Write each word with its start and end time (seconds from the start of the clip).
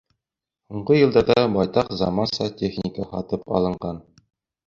Һуңғы 0.75 0.95
йылдарҙа 1.01 1.43
байтаҡ 1.57 1.91
заманса 2.01 2.49
техника 2.61 3.07
һатып 3.13 3.45
алынған. 3.59 4.01